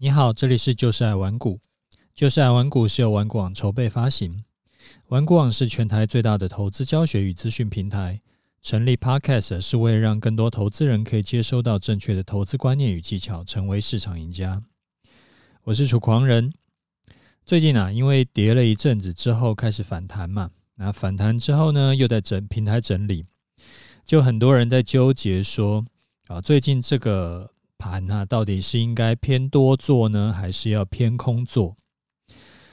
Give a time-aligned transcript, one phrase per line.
[0.00, 1.58] 你好，这里是就是爱玩股。
[2.14, 4.44] 就是爱玩股是由玩股网筹备发行。
[5.08, 8.20] 玩股网是全台最大的投资教学与资讯平台。
[8.62, 14.62] 成立 Podcast 是为了让更多投资人可以接收到正确的投资观念与技巧，成为市场赢家。
[15.64, 16.52] 我是楚狂人。
[17.44, 23.24] 最近啊，因为跌了一阵子之后开始反弹嘛，那反弹之后呢，又在整平台整理，
[24.06, 25.84] 就很多人在纠结说
[26.28, 27.50] 啊，最近这个。
[27.78, 31.76] 盘啊，到底是应该偏多做呢，还是要偏空做？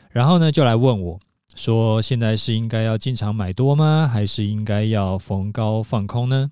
[0.09, 1.19] 然后呢，就来问我
[1.55, 4.09] 说，现在是应该要进场买多吗？
[4.11, 6.51] 还是应该要逢高放空呢？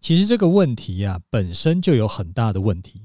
[0.00, 3.02] 其实这个问题呀，本身就有很大的问题，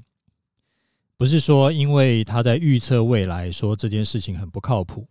[1.16, 5.08] 不是说因为他在预测未来说这件事情很不靠谱，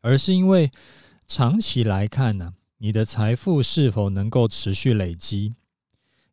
[0.00, 0.70] 而是因为
[1.26, 5.54] 长期来看呢，你的财富是否能够持续累积，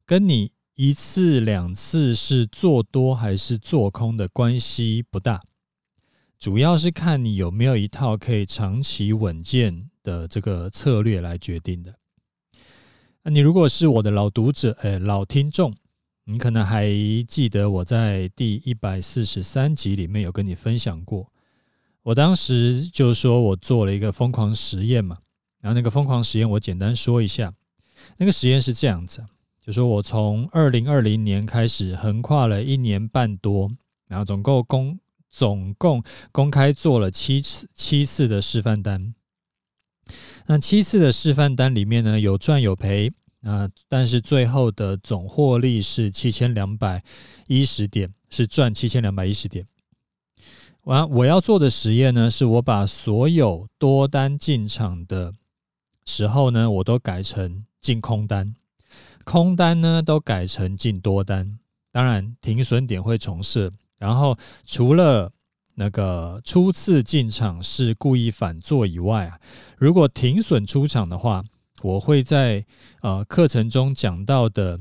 [0.05, 0.54] 跟你。
[0.75, 5.41] 一次两次是做多还是做空的关系不大，
[6.37, 11.95] 主要是看你有没有一套可以长期稳健的这个策略来决定的。
[13.23, 15.73] 那你如果是我的老读者，哎，老听众，
[16.25, 16.91] 你可能还
[17.25, 21.31] 记得我在第一百四十三集里面有跟你分享过，
[22.03, 25.17] 我当时就说我做了一个疯狂实验嘛，
[25.61, 27.53] 然后那个疯狂实验我简单说一下，
[28.17, 29.25] 那个实验是这样子。
[29.65, 33.67] 就说我从二零二零年开始横跨了一年半多，
[34.07, 34.99] 然后总共公
[35.31, 39.15] 总共公开做了七次七次的示范单。
[40.45, 47.03] 那七次的示范单里面呢，有赚有赔啊，但是最后的总获利是七千两百
[47.47, 49.65] 一十点，是赚七千两百一十点。
[50.83, 55.33] 完，我要做的实验呢，是我把所有多单进场的
[56.05, 58.55] 时候呢，我都改成进空单。
[59.25, 61.59] 空单呢都改成进多单，
[61.91, 63.69] 当然停损点会重设。
[63.97, 65.31] 然后除了
[65.73, 69.39] 那个初次进场是故意反做以外啊，
[69.77, 71.43] 如果停损出场的话，
[71.81, 72.63] 我会在
[73.01, 74.79] 呃课程中讲到的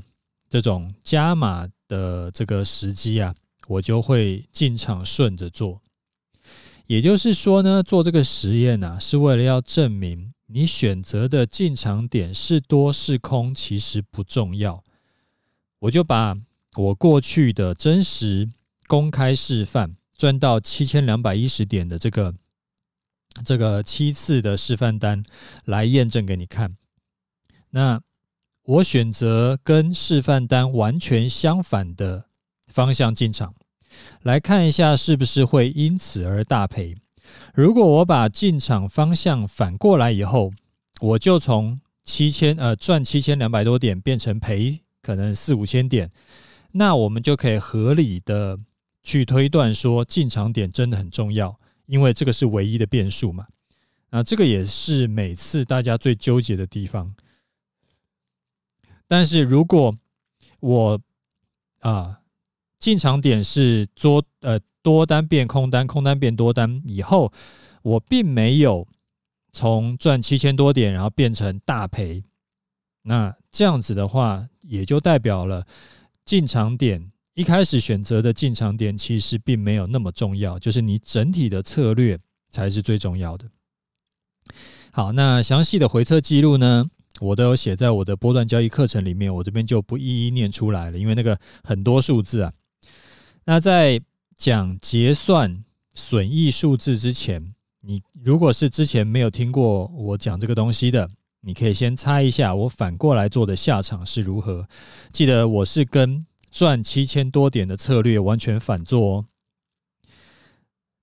[0.49, 3.35] 这种加码的这个时机啊，
[3.67, 5.81] 我就会进场顺着做。
[6.87, 10.34] 也就是说呢，做这个实验呢，啊，是为了要证明。
[10.57, 14.85] 你选择的进场点是多是空，其实不重要。
[15.81, 16.37] 我就把
[16.77, 18.49] 我过去的真实
[18.87, 22.33] 公开示范赚到七千两百一十点的这个
[23.45, 25.25] 这个七次的示范单
[25.65, 26.77] 来验证给你看。
[27.71, 28.01] 那
[28.63, 32.27] 我选择跟示范单完全相反的
[32.69, 33.53] 方向进场，
[34.23, 36.95] 来看一下是不是会因此而大赔。
[37.55, 40.53] 如果我把进场方向反过来以后，
[41.01, 46.11] 我就从七千呃赚七千两百多点变成赔可能四五千点，
[46.73, 48.59] 那我们就可以合理的
[49.03, 53.47] 去推断说进场点真的很重要，因为这个是唯一的变数嘛。
[54.11, 57.15] 啊，这个也是每次大家最纠结的地方。
[59.07, 59.95] 但是如果
[60.61, 61.01] 我
[61.81, 62.21] 啊
[62.79, 64.61] 进场点是做呃。
[64.85, 67.33] 多单变空单，空单变多单以后，
[67.83, 68.87] 我并没有
[69.51, 72.23] 从赚七千多点，然后变成大赔。
[73.03, 75.67] 那这样子的话，也就代表了
[76.27, 82.19] 进场点一开始选择的进场点其实并没有那么重要，就是你整体的策略
[82.51, 83.47] 才是最重要的。
[84.93, 86.85] 好，那详细的回测记录呢，
[87.21, 92.53] 我都有写在我的波段交易课程里面，我这边就不一一念出来了，因为那个很多数字啊。
[93.47, 94.01] 那在
[94.37, 95.65] 讲结算
[95.95, 101.09] 损益数字之前，你如果是之前没有听过我讲这个东西的，
[101.41, 104.69] 你可以先猜一下我反过来做的下场是如何。
[105.13, 109.25] 记得我是跟赚七千多点的策略完全反做哦。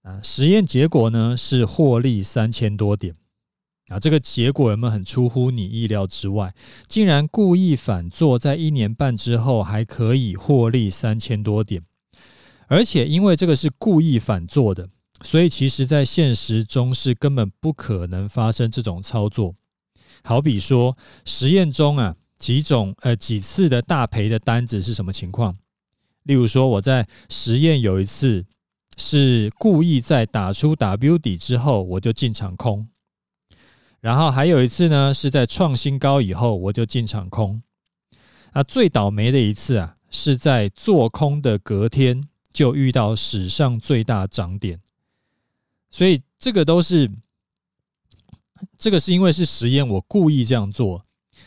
[0.01, 3.13] 啊，实验结果呢是获利三千多点
[3.87, 6.53] 啊，这个结果有没有很出乎你意料之外？
[6.87, 11.83] 竟然故意反做，在一年半之后还可以获利三千多点。
[12.71, 14.87] 而且因为这个是故意反做的，
[15.23, 19.53] 所以其实在现实中是根本不可能发生这种操作。
[20.23, 25.53] 好比说实验中啊，几种呃几次的大赔的单子是什么情况？
[26.23, 28.45] 例如说我在实验有一次
[28.95, 32.87] 是故意在打出 W 底之后我就进场空，
[33.99, 37.61] 然后还有一次呢是在创新高以后我就进场空。
[38.53, 42.23] 那最倒霉的一次啊是在做空的隔天。
[42.51, 44.79] 就遇到史上最大涨点，
[45.89, 47.09] 所以这个都是
[48.77, 51.03] 这个是因为是实验，我故意这样做。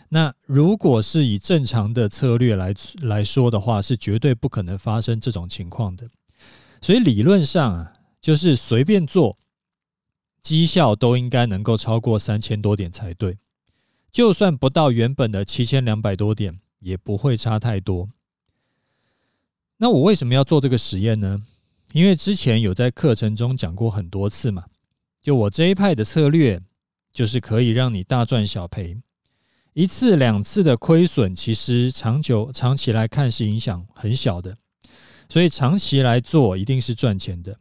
[0.08, 6.08] 那如果是以正常的策略来来说的话，是绝对不可能发生这种情况的。
[6.80, 9.38] 所以理论上啊，就是随便做，
[10.42, 13.38] 绩效都应该能够超过三千多点才对。
[14.12, 18.08] 就算不到原本的七千两百多点，也不会差太多。
[19.84, 21.42] 那我为什么要做这个实验呢？
[21.92, 24.62] 因为之前有在课程中讲过很多次嘛。
[25.20, 26.58] 就我这一派的策略，
[27.12, 28.96] 就是可以让你大赚小赔。
[29.74, 34.56] 一次两次的亏损，其实长久长期来看是影响很小的，
[35.28, 37.58] 所以长期来做一定是赚钱的。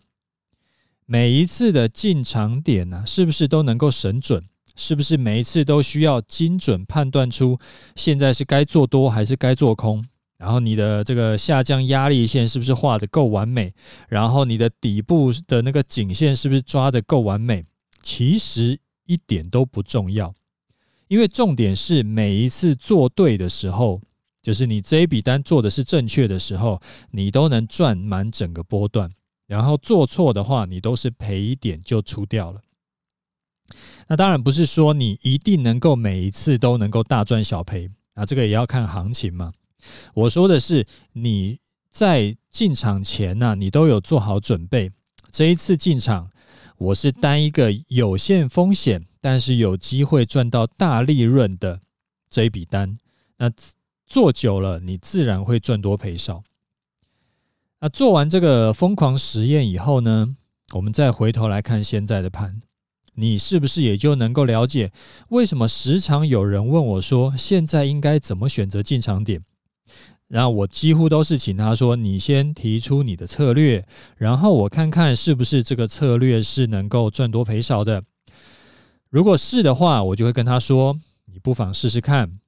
[1.05, 4.41] 每一次的进场点呢，是不是都能够审准？
[4.77, 7.59] 是不是每一次都需要精准判断出
[7.97, 10.05] 现在是该做多还是该做空？
[10.43, 13.73] 然后你的这个下降压力线是不是画的够完美？
[14.09, 17.63] 然后你的底部的那个颈线是不是抓的够完美？
[18.01, 20.35] 其实一点都不重要，
[21.07, 24.01] 因为重点是每一次做对的时候，
[24.41, 26.81] 就是你这一笔单做的是正确的时候，
[27.11, 29.09] 你都能赚满整个波段。
[29.47, 32.59] 然后做错的话，你都是赔一点就出掉了。
[34.09, 39.53] 那当然不是说你一定能够每一次都能够大赚小赔啊，这个也要看行情嘛。
[40.13, 41.59] 我说的是你
[41.91, 44.91] 在进场前呢，你都有做好准备。
[45.31, 46.29] 这一次进场，
[46.77, 51.79] 我是单一个有限风险，但是有机会赚到大利润的
[52.29, 52.95] 这一笔单。
[53.37, 53.51] 那
[54.05, 56.43] 做久了，你自然会赚多赔少。
[57.79, 60.35] 那做完这个疯狂实验以后呢，
[60.73, 62.61] 我们再回头来看现在的盘。
[63.15, 64.91] 你是不是也就能够了解，
[65.29, 69.41] 为什么时常有人问我说，现在应该怎么选择进场点？
[70.33, 73.85] 然后我几乎都是请他说，你先提出你的策略，
[74.17, 78.03] 然后我看看是不是这个策略是能够赚多赔少的。
[79.11, 80.99] 如果是的话，我就会跟他说，
[81.31, 82.39] 你不妨试试看。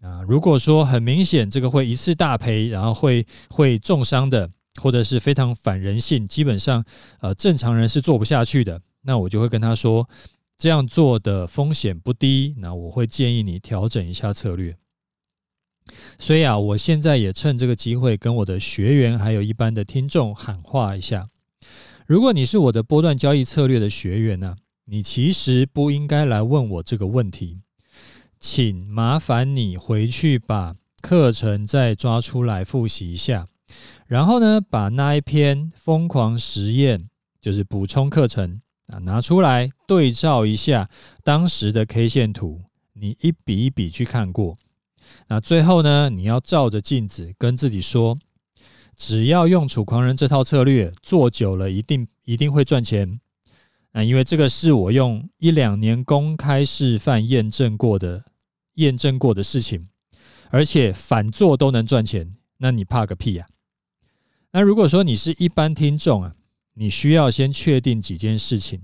[0.00, 4.50] 啊，如果说很明显这个会一次大赔，然后会会重伤的，
[4.80, 6.82] 或者是非常反人性，基本上
[7.20, 8.80] 呃正常人是做不下去的。
[9.02, 10.08] 那我就会跟他说，
[10.56, 14.74] 这样做的风险不低，那我会建议你调整一下策略。
[16.18, 21.28] 所以啊，我现在也趁这个机会跟我的学员还有一般的听众喊话一下：
[22.06, 24.56] 如果你是我的波段交易策略的学员呢，
[24.86, 27.58] 你其实不应该来问我这个问题，
[28.38, 33.46] 请麻烦你回去把课程再抓出来复习一下，
[34.06, 37.08] 然后呢，把那一篇疯狂实验，
[37.40, 38.60] 就是补充课程。
[38.88, 40.88] 啊，拿出来对照一下
[41.24, 42.62] 当时的 K 线图，
[42.92, 44.56] 你一笔一笔去看过。
[45.28, 48.18] 那最后呢，你要照着镜子跟自己说，
[48.96, 53.20] 只要用楚狂人这套策略做久了，一定一定会赚钱。
[53.92, 58.24] 那因为这个是我用一两年公开示范验证过的，
[58.74, 59.88] 验证过的事情，
[60.50, 63.46] 而且反做都能赚钱，那你怕个屁呀？
[64.52, 66.32] 那如果说你是一般听众啊。
[66.78, 68.82] 你需要先确定几件事情。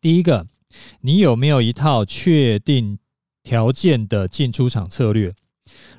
[0.00, 0.46] 第一个，
[1.00, 3.00] 你有没有一套确定
[3.46, 5.32] 条件的进出场策略？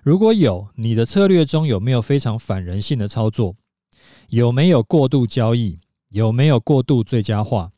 [0.03, 3.55] 如果有，你的策略中有没有非常反人性的操作？
[4.27, 5.79] 有没有过度交易？
[6.09, 7.69] 有没有过度最佳化？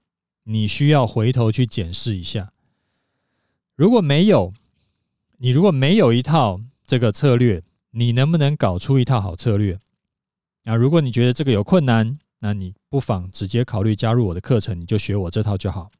[0.45, 2.51] 你需要回头去检视一下。
[3.75, 4.51] 如果没有，
[5.38, 7.62] 你如果没有一套这个策略，
[7.92, 9.77] 你能不能搞出一套好策略？
[10.63, 15.92] 啊，如果你觉得这个有困难，那你不妨直接考虑加入我的课程，你就学我这套就好。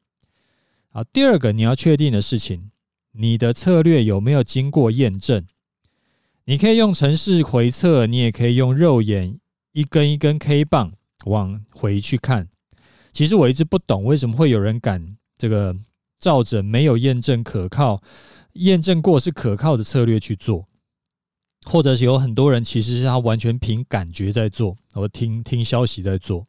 [0.88, 2.68] 好，第二个你要确定的事情，
[3.12, 5.46] 你的策略有没有经过验证？
[6.44, 9.38] 你可以用程式回测，你也可以用肉眼
[9.72, 10.92] 一根一根 K 棒
[11.24, 12.48] 往回去看。
[13.12, 15.76] 其实我一直不懂为什么会有人敢这个
[16.18, 18.00] 照着没有验证可靠、
[18.54, 20.66] 验证过是可靠的策略去做。
[21.66, 26.46] 或者是有很多人其实是他完全凭感觉在做，或听听消息在做，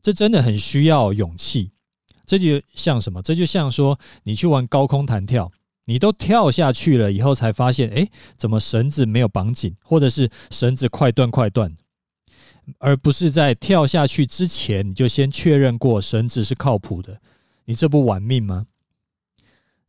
[0.00, 1.70] 这真的很需要勇气。
[2.24, 3.20] 这就像什么？
[3.20, 5.52] 这就像说你去玩高空弹跳，
[5.90, 11.74] 你都跳下去了以后才发现，哎，怎么绳子没有绑紧，或者是绳子快断快断，
[12.78, 17.20] 而不是在跳下去之前你就先确认过绳子是靠谱的，
[17.64, 18.68] 你这不玩命吗？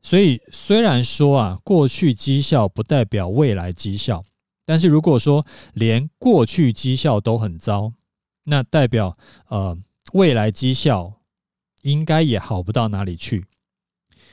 [0.02, 4.24] 所以虽然说啊，过去绩效不代表未来绩效。
[4.66, 7.94] 但是如果说连过去绩效都很糟，
[8.46, 9.16] 那代表
[9.50, 9.78] 呃
[10.14, 11.14] 未来绩效
[11.84, 13.46] 应该也好不到哪里去。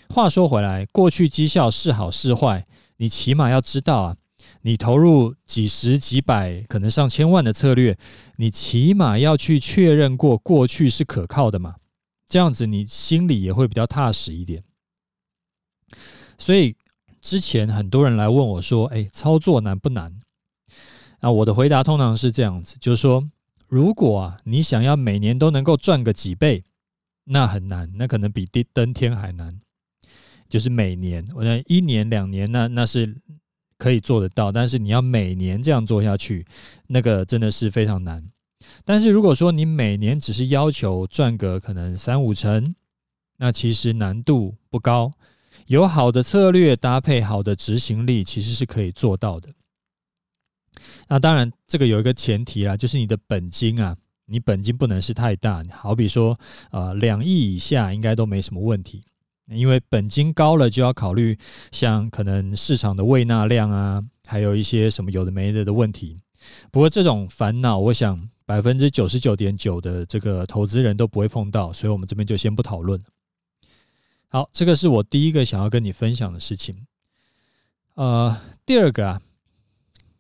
[0.08, 2.64] 话说回来，过去绩效是好是坏，
[2.96, 4.16] 你起码要知道啊，
[4.62, 7.96] 你投入几十几百可能上千万的策略，
[8.36, 11.76] 你起码要去确认过过去是可靠的嘛，
[12.26, 14.62] 这样子你心里也会比较踏实一点。
[16.38, 16.76] 所以
[17.20, 20.16] 之前很多人来问我说：“哎，操作难不难？”
[21.20, 23.22] 那我的回答通常是这样子，就是说，
[23.66, 26.64] 如果啊，你想要每年都能够赚个几倍，
[27.24, 29.58] 那很难，那可能比登登天还难。
[30.49, 33.14] 就是每年，我觉得一年两年，那那是
[33.76, 36.47] 可以做得到，但是你要每年这样做下去，
[36.87, 38.25] 那个真的是非常难。
[38.85, 42.75] 但是如果说你每年只是要求赚个可能三五成，
[43.37, 45.12] 那其实难度不高，
[45.67, 49.49] 有好的策略搭配好的执行力，其实是可以做到的。
[51.09, 56.38] 那当然，这个有一个前提啦，就是你的本金啊，你本金不能是太大，好比说，
[56.71, 59.02] 呃，两亿以下应该都没什么问题。
[59.50, 61.38] 因为本金高了，就要考虑
[61.73, 66.19] 像可能市场的未纳量啊，还有一些什么有的没的的问题。
[66.71, 73.00] 不过这种烦恼，我想百分之九十九点九的这个投资人都不会碰到，所以我们这边就先不讨论。
[74.28, 76.87] 好，这个是我第一个想要跟你分享的事情。
[77.95, 79.21] 呃，第二个啊，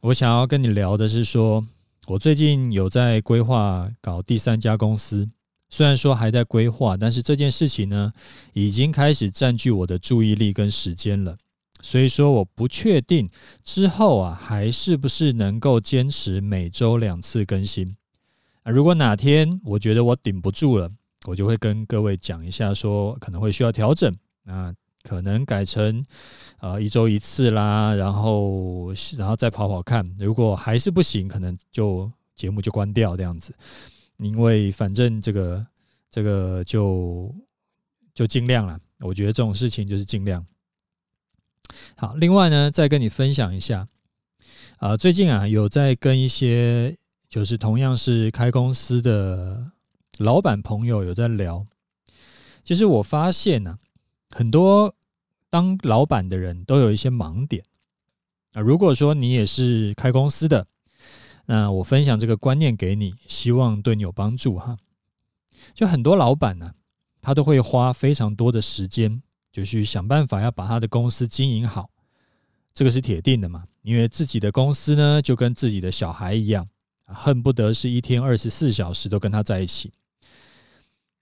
[0.00, 1.66] 我想要跟你聊的是说，
[2.06, 5.28] 我最近有在规划搞第三家公司。
[5.70, 8.10] 虽然说还在规划，但是这件事情呢，
[8.52, 11.36] 已经开始占据我的注意力跟时间了。
[11.80, 13.30] 所以说，我不确定
[13.62, 17.96] 之后啊，还是不是能够坚持每周两次更新。
[18.64, 20.90] 啊，如果哪天我觉得我顶不住了，
[21.26, 24.12] 我就会跟各位讲一下，说可能会需要调整。
[24.46, 26.04] 啊，可能改成
[26.58, 30.04] 呃一周一次啦，然后然后再跑跑看。
[30.18, 33.54] 如果还是不行，可能就节目就关掉这样子。
[34.18, 35.64] 因为反正这个
[36.10, 37.34] 这个就
[38.14, 40.44] 就尽量了，我觉得这种事情就是尽量。
[41.96, 43.86] 好，另外呢，再跟你分享一下，
[44.78, 46.96] 啊，最近啊有在跟一些
[47.28, 49.70] 就是同样是开公司的
[50.18, 51.64] 老板朋友有在聊，
[52.64, 53.76] 其实我发现呢，
[54.30, 54.94] 很多
[55.50, 57.62] 当老板的人都有一些盲点
[58.52, 58.60] 啊。
[58.60, 60.66] 如果说你也是开公司的，
[61.50, 64.76] 那我分享这个观念给你，希望对你有帮助哈。
[65.72, 66.74] 就很多老板呢，
[67.22, 71.88] 他都会花非常多的时间，就去想办法要把他的公司经营好，
[72.74, 73.64] 这个是铁定的嘛。
[73.80, 76.68] 因为自己的公司呢，就跟自己的小孩一样，
[77.06, 79.90] 恨不得是一天二十四小时都跟他在一起。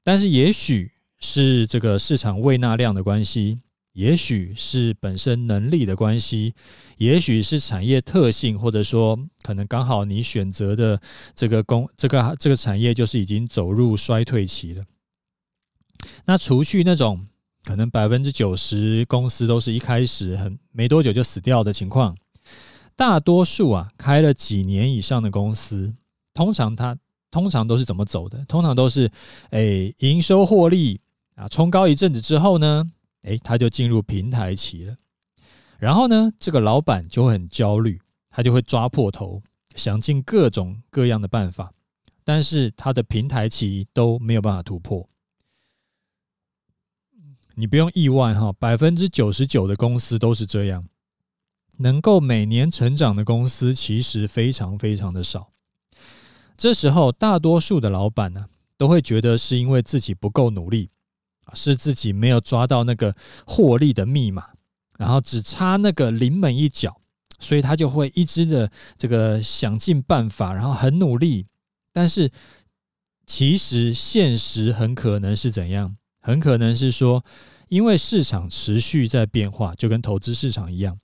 [0.02, 0.90] 但是也许
[1.20, 3.60] 是这个市场胃纳量的关系。
[3.96, 6.52] 也许是本身能力的关系，
[6.98, 11.00] 也许是产业特性，或者说可能刚好你选择的
[11.34, 14.84] 这个工这个这个产业就是已经走入衰退期了。
[16.26, 17.24] 那除去那种
[17.64, 22.14] 可能百分之九十公司都是一开始很没多久就死掉的情况，
[22.96, 25.94] 大多数啊开了几年以上的公司，
[26.34, 26.94] 通常它
[27.30, 28.44] 通常都是怎么走的？
[28.46, 29.10] 通常都是
[29.52, 31.00] 诶营收获利
[31.34, 32.84] 啊冲高一阵子之后呢？
[33.26, 34.96] 诶，他就进入平台期了，
[35.78, 39.42] 然后呢，这个老板就会很焦虑，他就会抓破头，
[39.74, 41.72] 想尽各种各样的办法，
[42.22, 45.08] 但是他的平台期都没有办法突破。
[47.56, 50.84] 你不用意外哈，百分之九十九的公司都是这样，
[51.78, 55.50] 能够每年成长的公司其实非常非常的少。
[56.56, 60.90] 这时候，大多数的老板呢，都会觉得是因为自己不够努力。
[61.54, 63.14] 是自己没有抓到那个
[63.46, 64.46] 获利的密码，
[64.98, 67.00] 然后只差那个临门一脚，
[67.38, 71.46] 所以他就会一直的这个想尽办法，然后很努力。
[71.92, 72.30] 但是
[73.26, 75.96] 其实现实很可能是怎样？
[76.20, 77.22] 很可能是说，
[77.68, 80.98] 因为市场持续在变化，就跟投资市场一样，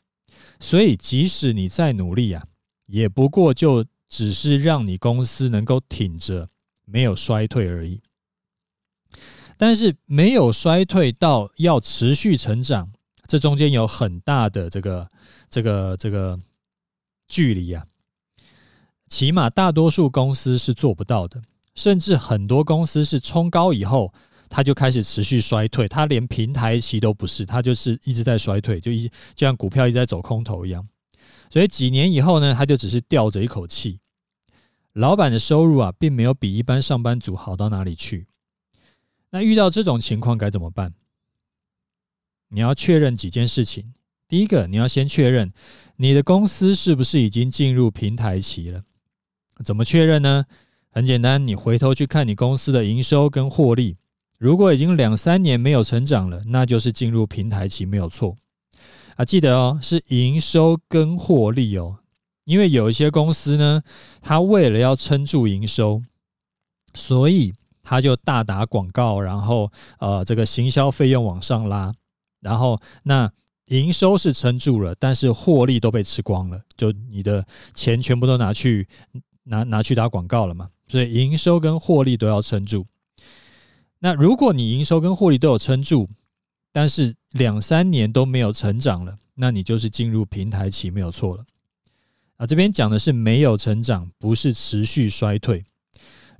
[0.59, 2.45] 所以即使你再努力啊，
[2.87, 6.49] 也不过就只是让你公司能够挺着，
[6.85, 8.01] 没有衰退而已。
[9.57, 12.91] 但是没有衰退到要持续成长，
[13.27, 15.09] 这中间有很大的这个
[15.49, 16.39] 这个这个
[17.29, 17.85] 距离啊，
[19.09, 21.41] 起码大多数公司是做不到的，
[21.75, 24.13] 甚至很多公司是冲高以后，
[24.49, 30.87] 它就开始持续衰退，它连平台期都不是，它就是一直在衰退，就一就像股票一直在走空头一样，
[31.51, 34.01] 所以几年以后呢，它就只是吊着一口气，
[34.95, 38.27] 老板的收入啊，并没有比一般上班族好到哪里去。
[39.33, 40.93] 那遇到这种情况该怎么办？
[42.49, 43.95] 你要确认几件事情。
[44.29, 45.51] 第一个，你要先确认
[45.97, 48.83] 你的公司是不是已经进入平台期了。
[49.65, 50.45] 怎么确认呢？
[50.91, 53.97] 很简单，你回头去看你公司的营收跟获利，
[54.37, 58.37] 如果已经两三年没有成长了，那就是进入平台期没有错。
[59.17, 62.01] 啊，记得哦，是营收跟获利哦，
[62.45, 63.83] 因为有一些公司呢，
[64.21, 66.03] 它为了要撑住营收，
[66.93, 67.55] 所以。
[67.83, 71.93] 他就大打广告，然后呃，这个行销费用往上拉，
[72.41, 73.31] 然后那
[73.67, 78.87] 营收是撑住了，但是获利都被吃光了，就你的钱全部都拿去
[79.45, 82.87] 拿拿去打广告了嘛，所以营收跟获利都要撑住。
[83.99, 86.09] 那如果你营收跟获利都有撑住，
[86.73, 91.45] 但是两三年都没有成长了，那你就是进入平台期，没有错了。
[92.37, 95.65] 啊，这边讲的是没有成长，不是持续衰退。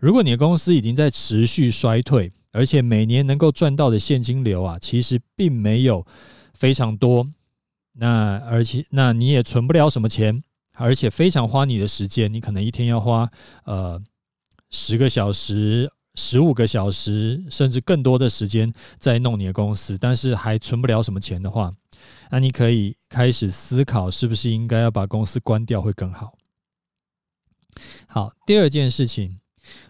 [0.03, 6.05] 如果你的公司已经在持续衰退，而且每年能够赚到的现金流啊，其实并没有
[6.55, 7.25] 非常多，
[7.93, 10.43] 那而且那你也存不了什么钱。
[10.75, 13.31] 而且非常花你的时间，你可能一天要花
[13.65, 14.03] 呃
[14.71, 21.71] 十个小时、十五个小时，甚至更多的时间在弄你的公司，但是还存不了什么钱的话，
[22.31, 26.33] 那你可以开始思考，是不是应该要把公司关掉会更好。
[28.09, 29.39] 好，第二件事情，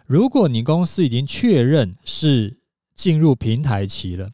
[0.06, 2.58] 如果你公司已经确认是
[2.94, 4.30] 进入平台期了，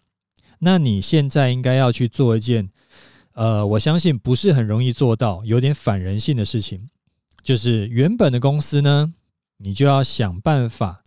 [0.61, 2.69] 那你现在应该要去做一件。
[3.33, 6.89] 呃，我相信不是很容易做到，有点反人性的事情，
[7.45, 9.15] 就是原本的公司呢，
[9.59, 10.99] 你就要想办法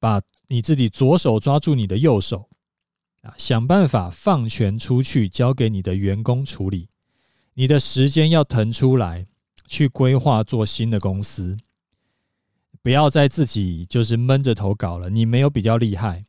[0.00, 2.48] 把你自己左手抓住你的右手，
[3.20, 6.88] 啊，想办法放权出去，交给你的员工处理，
[7.54, 9.28] 你的时间要腾出来
[9.68, 11.56] 去规划做新的公司，
[12.82, 16.24] 不要再自己就是闷着头搞了，你没有比较厉害，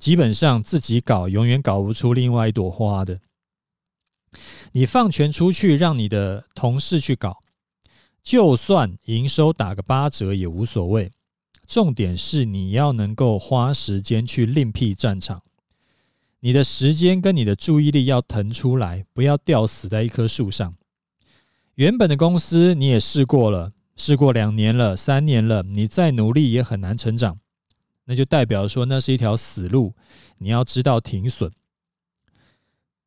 [0.00, 3.20] 基本上自己搞永远搞不出另外一朵花的。
[4.72, 7.38] 你放权出去，让你的同事去搞，
[8.22, 11.12] 就算营收打个八折也无所谓。
[11.66, 15.42] 重点是你要能够花时间去另辟战场，
[16.40, 20.74] 你的时间跟你的注意力要腾出来，不要吊死在一棵树上。
[21.76, 27.38] 原本的公司你也试过了，试过两年了、三年了，你再努力也很难成长，
[28.04, 29.94] 那就代表说那是一条死路，
[30.38, 31.50] 你要知道停损。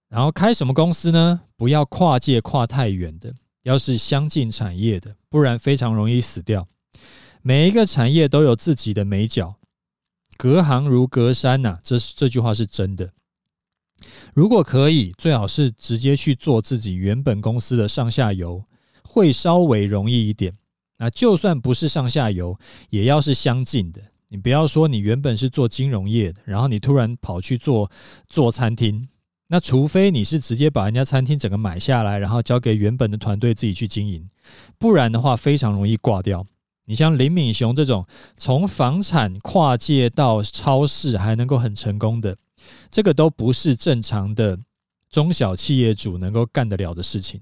[0.08, 1.41] 然后开什么公司呢？
[1.55, 6.67] 不要跨界跨太远的，要是相近产业的，不然非常容易死掉。
[7.43, 9.55] 每一个产业都有自己的眉角，
[10.38, 13.13] 隔行如隔山呐，这是这句话是真的。
[14.34, 18.63] 如果可以，最好是直接去做自己原本公司的上下游，
[19.04, 20.58] 会稍微容易一点。
[20.99, 22.55] 那就算不是上下游，
[22.89, 24.01] 也要是相近的。
[24.27, 27.89] 你不要说你原本是做金融业的，然后你突然跑去做
[28.27, 29.07] 做餐厅。
[29.47, 34.29] 那除非你是直接把人家餐厅整个买下来，然后交给原本的团队自己去经营，
[34.77, 36.45] 不然的话非常容易挂掉。
[36.85, 42.38] 你像林敏雄这种从房产跨界到超市还能够很成功的，
[42.91, 44.59] 这个都不是正常的
[45.09, 47.41] 中小企业主能够干得了的事情。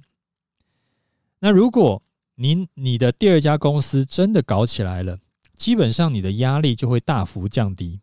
[1.40, 2.02] 那如果
[2.38, 5.20] 您你的第二家公司真的搞起来了，
[5.56, 8.00] 基本上你的压力就会大幅降低，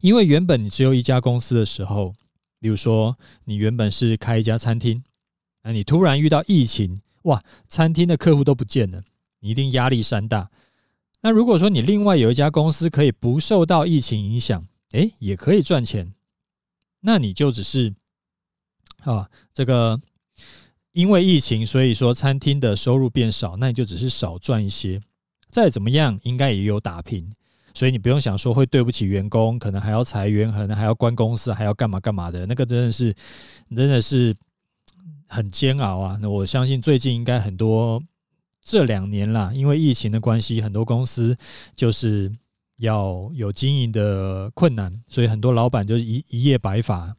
[0.00, 2.14] 因为原本你只有一家公司的时候。
[2.60, 5.04] 比如说，你原本是开一家餐厅，
[5.64, 9.04] 那你突然遇到疫情，哇，餐厅的客户都不见了，
[9.40, 10.50] 你一定压力山大。
[11.20, 16.14] 那如果说你另外有一家公司可以不受到疫情影响，诶，也可以赚钱，
[17.00, 17.94] 那你就只是
[19.02, 20.00] 啊，这个
[20.94, 25.00] 因为疫情，所以说餐厅的收入变少，那你就只是少赚一些。
[25.50, 27.32] 再怎么样，应该也有打平。
[27.74, 33.12] 所以你不用想说会对不起员工，可能还要裁员，可能还要关公司，还要干嘛干嘛的，那个真的是
[33.74, 34.32] 真的是
[35.26, 36.16] 很煎熬啊！
[36.22, 38.00] 那我相信最近应该很多
[38.62, 41.36] 这两年啦，因为疫情的关系，很多公司
[41.74, 42.32] 就是
[42.78, 47.12] 要有经营的困难，所以很多老板就是一一夜白发。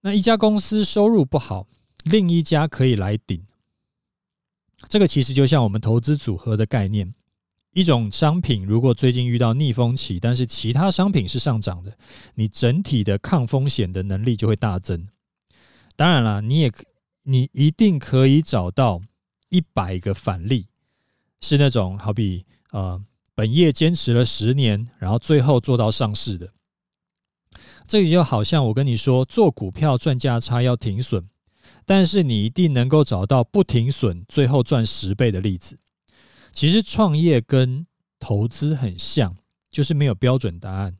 [0.00, 1.66] 那一家公司收入不好，
[2.04, 3.42] 另一家可以来顶，
[4.88, 7.12] 这个其实就像我们投资组合的概念。
[7.72, 11.96] 一种商品如果最近遇到逆风期，但是其他商品是上涨的，
[12.34, 15.06] 你整体的抗风险的能力就会大增。
[15.94, 16.72] 当然了，你也
[17.22, 19.00] 你一定可以找到
[19.50, 20.66] 一百个反例，
[21.40, 23.00] 是那种好比呃
[23.36, 26.52] 本业坚持了十年，然后最后做到上市的。
[27.86, 31.24] 这个就好像我跟你说，做股票赚价差要停损，
[31.84, 35.78] 但是你一定能够找到不停损最后赚十倍的例子。
[36.52, 37.86] 其实创业跟
[38.18, 39.34] 投资很像，
[39.70, 40.96] 就是没有标准答案。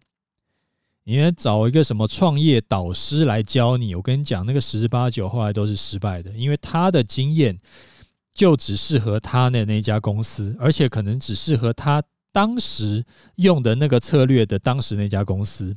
[1.04, 7.58] 你要找一个什么创业导师来教你，我跟你讲，那个十之八九后来都是失败的，因为他的经验
[8.32, 13.04] 就只适合他的那家公司，而且可能只适合他当时
[13.36, 15.76] 用的那个策略的当时那家公司。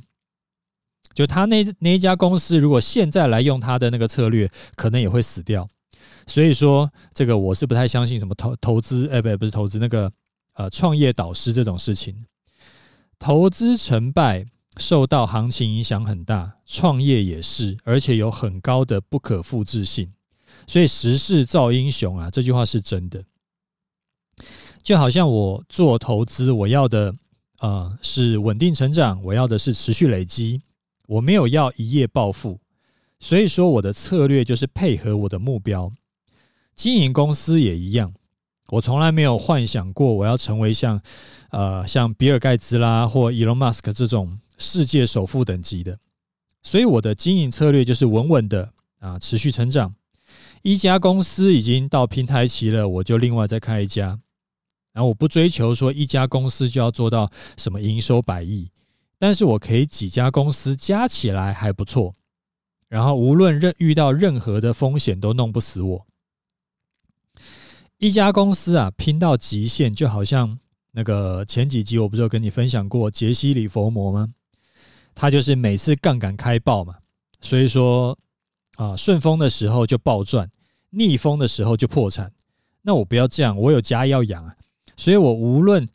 [1.12, 5.68] 就他那那一家公司，如果现在来用他的那个策略，可能也会死掉。
[6.26, 10.10] 所以说，这个我是不太相信什么投投资，哎，不，不是投资那个
[10.54, 12.24] 呃创业导师这种事情。
[13.18, 20.10] 投资成败受到行情影响很大，创业也是，而且有很高的不可复制性。
[20.66, 23.22] 所以时势造英雄啊，这句话是真的。
[24.82, 27.14] 就好像我做投资，我要的
[27.60, 30.60] 呃是稳定成长，我要的是持续累积，
[31.06, 32.60] 我没有要一夜暴富。
[33.20, 35.90] 所以说，我的策略就是配合我的目标。
[36.74, 38.12] 经营公司也一样，
[38.68, 41.00] 我从来没有幻想过我要成为像
[41.50, 45.98] 呃像比尔盖茨啦或伊隆马斯克这种世界首富等级的。
[46.62, 49.92] 所以我的经营策略就是稳稳的啊，持续成长。
[50.62, 54.18] 一家公司已经到平台期了，我就另外再开一家。
[54.92, 58.68] 然后我不追求说一家公司就要做到什么营收百亿，
[59.18, 62.14] 但是我可以几家公司加起来还不错。
[62.88, 66.06] 然后无论任遇到任何的风险都弄不死我。
[67.98, 70.58] 一家公司啊，拼到极限，就好像
[70.92, 74.28] 那个前几集我不是有跟你分享过杰西·里佛摩吗？
[75.14, 76.94] 他就是每次杠杆开爆嘛，
[77.40, 78.18] 所以说。
[78.76, 80.50] 啊，顺风的时候就暴赚，
[80.90, 82.32] 逆风的时候就破产。
[82.82, 84.52] 那我不要这样，我有家要养啊，
[84.96, 85.88] 所以我无论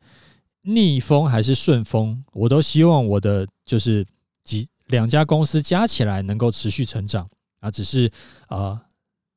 [0.75, 4.05] 逆风还是顺风，我都希望我的就是
[4.43, 7.29] 几两家公司加起来能够持续成长
[7.59, 8.11] 啊，只是
[8.47, 8.81] 啊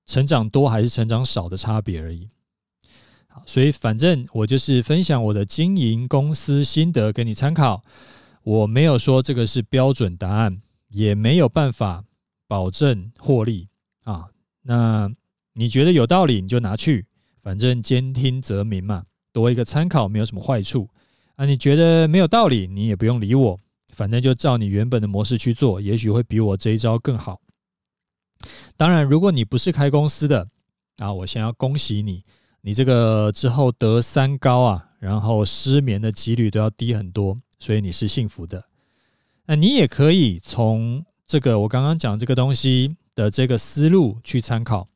[0.07, 2.29] 成长多还是成长少的差别而已。
[3.29, 7.83] 好，所以反正我就是分享我的经营公司心得给你参考，
[8.43, 12.05] 我没有说这个是标准答案，也没有办法。
[12.49, 13.67] 保证获利
[14.03, 14.27] 啊！
[14.61, 15.11] 那
[15.55, 17.07] 你觉得有道理，你就拿去，
[17.41, 20.87] 反正兼听则明嘛，多一个参考没有什么坏处
[21.37, 21.45] 啊。
[21.45, 23.59] 你觉得没有道理，你也不用理我，
[23.93, 27.41] 反正就照你原本的模式去做，也许会比我这一招更好。
[28.77, 30.47] 当然，如果你不是开公司的
[30.99, 32.25] 啊，我先要恭喜你，
[32.61, 38.65] 你这个之后得三高啊，然后失眠的几率都要低很多，所以你是幸福的。
[39.47, 41.05] 那你也可以从。
[41.25, 44.87] 这个我刚刚讲这个东西的这个思路去参考，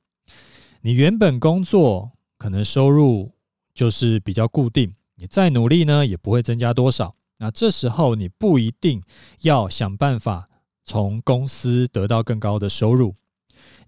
[0.83, 3.33] 你原本工作可能收入
[3.73, 7.15] 就是比较固定，你再努力呢也不会增加多少。
[7.39, 9.03] 那这时候你不一定
[9.41, 10.49] 要想办法
[10.85, 13.15] 从公司得到更高的收入，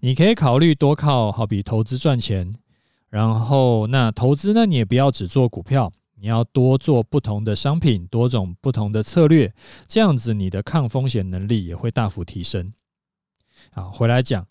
[0.01, 2.53] 你可以考虑多靠好比投资赚钱，
[3.09, 5.91] 然后那投资呢你也不要只做股票。
[6.21, 9.53] 你要多做不同的商品，多种不同的策略，
[9.87, 12.73] 这样子你的抗风险能力也会大幅提升。
[13.71, 14.45] 好，回来讲，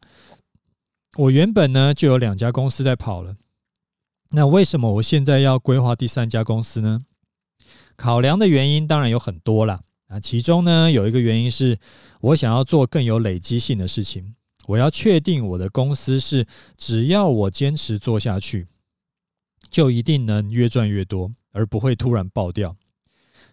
[1.18, 3.36] 我原本呢就有两家公司在跑了，
[4.30, 7.00] 那为什么我现在要规划第三家公司呢？
[7.96, 11.78] 考量的原因当然有很多啦，啊，其中呢有一个原因是
[12.20, 14.34] 我想要做更有累积性的事情，
[14.66, 18.66] 我要确定我的公司是只要我坚持做下去，
[19.70, 21.30] 就一定能越赚越多。
[21.50, 22.76] 而不会突然爆掉，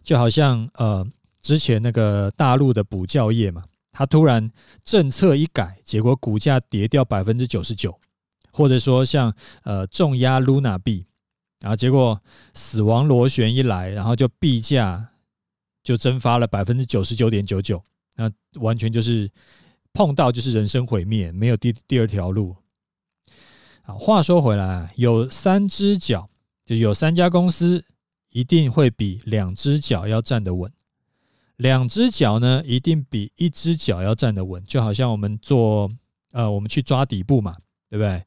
[0.03, 1.07] 就好像呃
[1.41, 4.51] 之前那个大陆的补教业嘛，它突然
[4.83, 7.97] 政策一改，结果股价跌掉百分之九十九，
[8.55, 11.05] 或者说像呃重压 Luna 币，
[11.59, 12.19] 然后结果
[12.53, 15.09] 死亡螺旋一来，然后就币价
[15.83, 17.83] 就蒸发了百分之九十九点九九，
[18.15, 19.29] 那完全就是
[19.93, 22.55] 碰到就是人生毁灭，没有第第二条路。
[23.83, 26.29] 好，话说回来，有三只脚。
[26.65, 27.85] 就有三家公司
[28.31, 30.71] 一定会比两只脚要站得稳，
[31.57, 35.87] 两只脚呢一定比一只脚要站得稳，就好像我们做
[36.31, 37.55] 呃，我们去抓底部嘛，
[37.87, 38.23] 对不对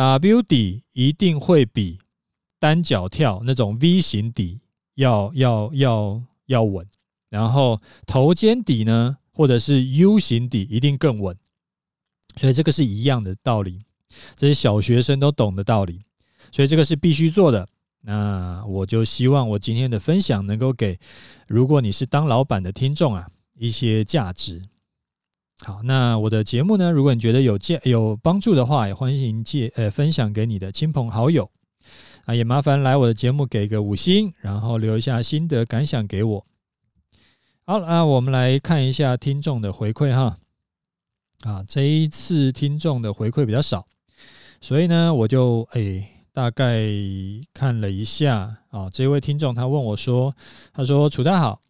[0.00, 1.98] ？W 底一定会比
[2.58, 4.58] 单脚跳那种 V 型底
[4.94, 6.86] 要要要要稳，
[7.28, 11.36] 然后头肩底呢，或者是 U 型底一定更稳，
[12.36, 13.78] 所以这个是一样的道理，
[14.36, 16.00] 这是小学生都懂的道理。
[16.50, 17.68] 所以这个是必须做的。
[18.00, 20.98] 那我就希望我今天的分享能够给，
[21.46, 24.62] 如果你是当老板的听众啊，一些价值。
[25.62, 31.50] 好，那我的节目呢，如果你觉得有价有帮助的话，也欢迎借呃分享给你的亲朋好友。
[32.24, 36.44] 啊，也麻烦来我的节目给个五星，然后留一下心得感想给我。
[37.64, 40.36] 好，那我们来看一下听众的回馈哈。
[41.42, 43.86] 啊，这一次听众的回馈比较少，
[44.60, 46.08] 所以呢，我就诶。
[46.32, 46.86] 大概
[47.52, 50.32] 看了一下啊，这位听众他问我说
[50.72, 51.60] ：“他说楚大好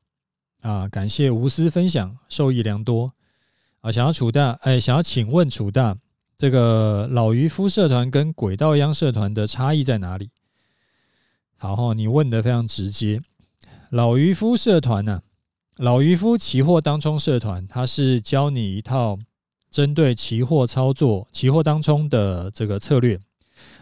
[0.60, 3.10] 啊，感谢无私分享，受益良多
[3.80, 3.92] 啊。
[3.92, 5.96] 想要楚大，哎，想要请问楚大，
[6.38, 10.30] 这个老渔夫社团跟轨道央社团的差异在哪里？”
[11.56, 13.20] 好哈，你问的非常直接。
[13.90, 15.20] 老渔夫社团呢，
[15.76, 19.18] 老渔夫期货当冲社团，它是教你一套
[19.70, 23.20] 针对期货操作、期货当冲的这个策略。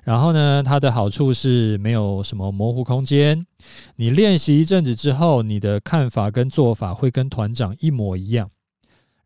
[0.02, 3.46] 然后呢，它的好处是没有什么模糊空间。
[3.94, 8.50] 你练习一阵子之后，你的看法跟做法会跟团长一模一样。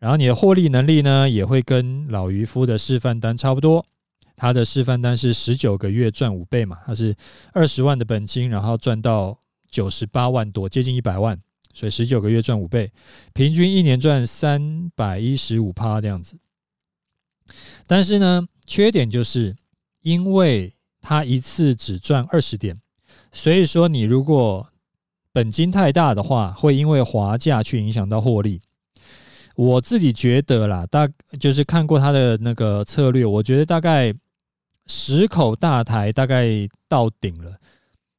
[0.03, 3.87] 然后你的获利能力呢，也会跟老渔夫的示范单差不多。
[4.35, 7.15] 他的示范单是十九个月赚五倍嘛，他是
[7.53, 9.39] 二十万的本金，然后赚到
[9.71, 11.39] 九十八万多，接近一百万，
[11.73, 12.91] 所以十九个月赚五倍，
[13.33, 16.37] 平均一年赚三百一十五趴这样子。
[17.87, 19.57] 但是呢，缺点就是
[20.01, 22.81] 因为他一次只赚二十点，
[23.31, 24.69] 所以说你如果
[25.33, 28.61] 本金太大的话，会因为滑价去影响到获利。
[29.55, 31.07] 我自己觉得啦，大
[31.39, 34.15] 就是看过他的那个策略，我觉得大概
[34.87, 36.47] 十口大台大概
[36.89, 37.55] 到顶了。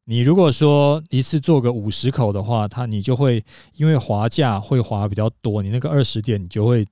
[0.05, 3.43] 你如果说一次做个五十口的话，他你就会
[3.77, 6.85] 因为滑价会滑比较多，你那个二十点你就会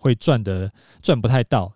[0.00, 1.72] 会赚的赚不太到。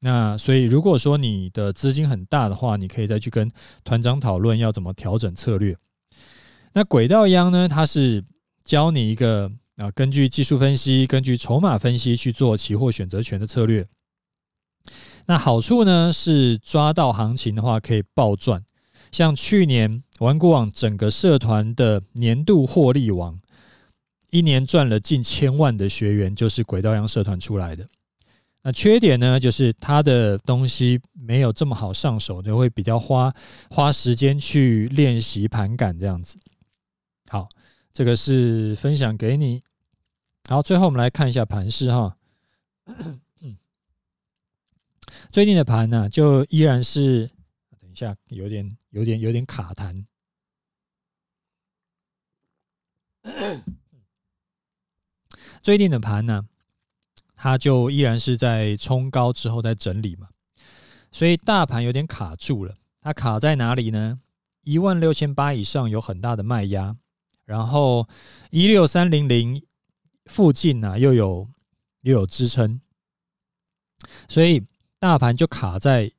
[0.00, 3.48] 那所以如果说你的资金很大的话，你可以再去跟
[3.84, 5.76] 团长讨论要怎么调整策略。
[6.72, 8.24] 那轨道央呢，它是
[8.64, 9.52] 教你一个。
[9.82, 13.84] 啊，根据技术分析，根据筹码分析去做期货选择权的策略。
[15.26, 18.64] 那好处呢是抓到行情的话可以暴赚。
[19.10, 23.36] 像去年玩股网整个社团的年度获利王，
[24.30, 27.84] 一年赚了近千万的学员就是轨道央社团出来的。
[28.62, 33.34] 那缺点呢就是他的东西没有这么好上手，就会比较花
[33.68, 36.38] 花时间去练习盘感这样子。
[37.28, 37.48] 好。
[37.94, 39.62] 这个是分享给你，
[40.48, 42.16] 好，最后我们来看一下盘势哈。
[45.30, 47.30] 最近的盘呢，就依然是，
[47.80, 50.04] 等一下，有点、有点、有点卡弹。
[55.62, 56.44] 最近的盘呢，
[57.36, 60.28] 它就依然是在冲高之后在整理嘛，
[61.12, 62.74] 所以大盘有点卡住了。
[63.00, 64.20] 它卡在哪里呢？
[64.62, 66.96] 一万六千八以上有很大的卖压。
[67.44, 68.08] 然后
[68.50, 69.62] 一六三零零
[70.26, 71.48] 附近呢，又有
[72.02, 72.80] 又有支撑，
[74.28, 74.62] 所以
[74.98, 76.10] 大盘就卡在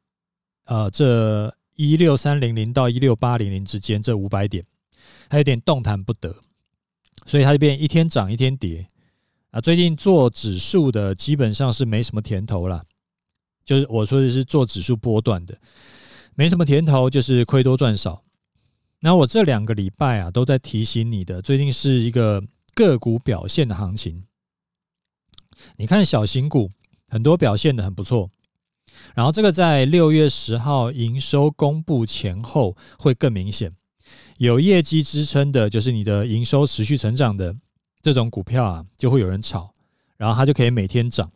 [0.65, 4.65] 呃这一六三零零到一六八零零之间这五百点，
[5.29, 6.35] 还有点动弹不得，
[7.25, 8.85] 所以它就变一天涨一天跌
[9.51, 9.59] 啊。
[9.61, 12.83] 最近做指数的基本上是没什么甜头了，
[13.65, 15.57] 就是我说的是做指数波段的，
[16.35, 18.21] 没什么甜头，就是亏多赚少。
[18.99, 24.23] 那我这两个礼拜啊，都在提醒你的，最近是一个个股表现的行情。
[25.77, 26.69] 你看小型股
[27.07, 28.29] 很多表现得很不错，
[29.15, 33.71] 然后这个在六月十号营收公布前后会更明显。
[34.37, 37.55] 有业绩支撑的，就是你的营收持续成长的
[38.01, 39.71] 这种股票啊，就会有人炒，
[40.17, 41.29] 然后它就可以每天涨。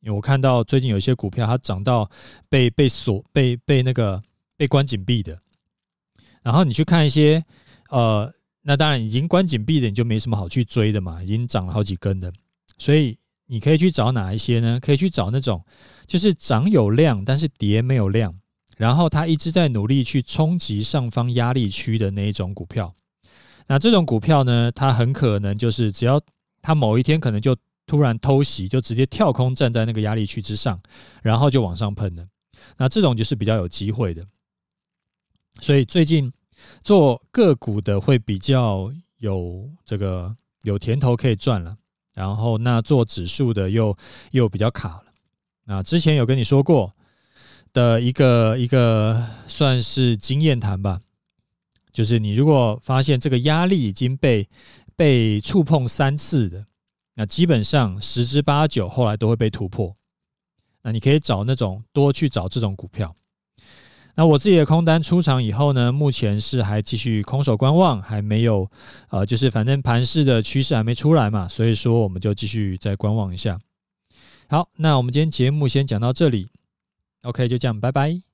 [0.00, 2.08] 因为我看到最近有一些股票，它涨到
[2.48, 4.20] 被被锁、被被那个
[4.56, 5.38] 被关紧闭的。
[6.42, 7.42] 然后你去看一些，
[7.88, 12.32] 呃，那当然已经关紧闭的，你就没什么好去追的嘛，已经涨了好几根的，
[12.78, 14.78] 所以你可以去找哪一些呢？
[14.80, 15.60] 可以去找那种
[16.06, 18.32] 就是涨有量，但是跌没有量，
[18.76, 22.94] 然后它一直在努力去冲击上方压力区的那一种股票。
[23.66, 26.20] 那这种股票呢，它很可能就是只要
[26.60, 30.78] 它某一天可能就突然偷袭，就直接跳空站在那个压力区之上，
[31.22, 32.26] 然后就往上喷了。
[32.76, 34.24] 那这种就是比较有机会的。
[35.60, 36.32] 所以最近
[36.82, 41.76] 做个股的会比较有这个有甜头可以赚了，
[42.12, 43.96] 然后那做指数的又
[44.32, 45.04] 又比较卡了。
[45.64, 46.90] 那之前有跟你说过
[47.72, 51.00] 的一个一个算是经验谈吧，
[51.92, 54.48] 就是你如果发现这个压力已经被
[54.96, 56.66] 被触碰三次的，
[57.14, 59.94] 那基本上十之八九后来都会被突破。
[60.82, 63.14] 那你可以找那种多去找这种股票。
[64.14, 68.68] 那我自己的空单出场以后呢，目前是还继续空手观望，还没有，
[69.08, 73.58] 呃，就是反正盘势的趋势还没出来嘛，所以说我们就继续再观望一下。
[74.48, 76.48] 好，那我们今天节目先讲到这里
[77.22, 78.31] ，OK，就这样，拜拜。